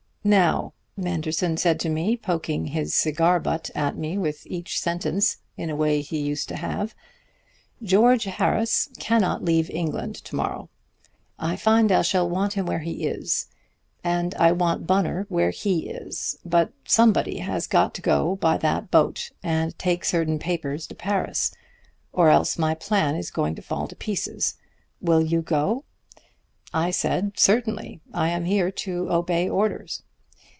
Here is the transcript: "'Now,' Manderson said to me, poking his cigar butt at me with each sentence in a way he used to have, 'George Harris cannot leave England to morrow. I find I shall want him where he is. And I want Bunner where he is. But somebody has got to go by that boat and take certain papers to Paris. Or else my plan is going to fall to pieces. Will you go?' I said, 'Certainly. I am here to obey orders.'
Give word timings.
"'Now,' 0.23 0.73
Manderson 0.95 1.57
said 1.57 1.79
to 1.79 1.89
me, 1.89 2.15
poking 2.15 2.67
his 2.67 2.93
cigar 2.93 3.39
butt 3.39 3.71
at 3.73 3.97
me 3.97 4.19
with 4.19 4.45
each 4.45 4.79
sentence 4.79 5.37
in 5.57 5.71
a 5.71 5.75
way 5.75 6.01
he 6.01 6.19
used 6.19 6.47
to 6.49 6.57
have, 6.57 6.93
'George 7.81 8.25
Harris 8.25 8.89
cannot 8.99 9.43
leave 9.43 9.71
England 9.71 10.13
to 10.17 10.35
morrow. 10.35 10.69
I 11.39 11.55
find 11.55 11.91
I 11.91 12.03
shall 12.03 12.29
want 12.29 12.53
him 12.53 12.67
where 12.67 12.81
he 12.81 13.07
is. 13.07 13.47
And 14.03 14.35
I 14.35 14.51
want 14.51 14.85
Bunner 14.85 15.25
where 15.27 15.49
he 15.49 15.89
is. 15.89 16.37
But 16.45 16.71
somebody 16.85 17.39
has 17.39 17.65
got 17.65 17.95
to 17.95 18.01
go 18.03 18.35
by 18.35 18.57
that 18.59 18.91
boat 18.91 19.31
and 19.41 19.75
take 19.79 20.05
certain 20.05 20.37
papers 20.37 20.85
to 20.85 20.93
Paris. 20.93 21.51
Or 22.13 22.29
else 22.29 22.59
my 22.59 22.75
plan 22.75 23.15
is 23.15 23.31
going 23.31 23.55
to 23.55 23.63
fall 23.63 23.87
to 23.87 23.95
pieces. 23.95 24.53
Will 25.01 25.21
you 25.23 25.41
go?' 25.41 25.83
I 26.71 26.91
said, 26.91 27.39
'Certainly. 27.39 28.01
I 28.13 28.29
am 28.29 28.45
here 28.45 28.69
to 28.69 29.09
obey 29.09 29.49
orders.' 29.49 30.03